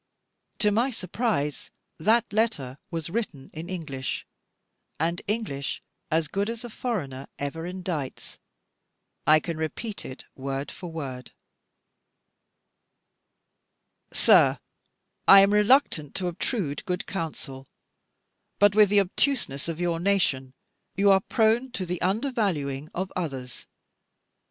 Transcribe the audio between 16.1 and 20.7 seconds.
to obtrude good counsel, but with the obtuseness of your nation